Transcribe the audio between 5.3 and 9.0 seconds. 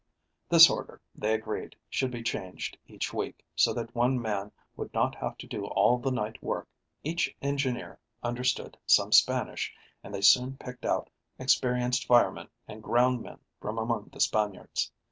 to do all the night work. Each engineer understood